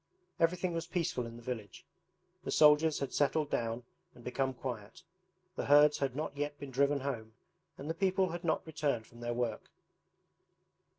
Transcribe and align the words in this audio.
Everything 0.39 0.73
was 0.73 0.87
peaceful 0.87 1.27
in 1.27 1.35
the 1.35 1.43
village. 1.43 1.85
The 2.43 2.49
soldiers 2.49 2.97
had 2.97 3.13
settled 3.13 3.51
down 3.51 3.83
and 4.15 4.23
become 4.23 4.51
quiet. 4.51 5.03
The 5.55 5.65
herds 5.65 5.99
had 5.99 6.15
not 6.15 6.35
yet 6.35 6.57
been 6.57 6.71
driven 6.71 7.01
home 7.01 7.35
and 7.77 7.87
the 7.87 7.93
people 7.93 8.29
had 8.29 8.43
not 8.43 8.65
returned 8.65 9.05
from 9.05 9.19
their 9.19 9.35
work. 9.35 9.69